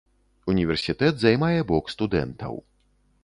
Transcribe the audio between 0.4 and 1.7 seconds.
Універсітэт займае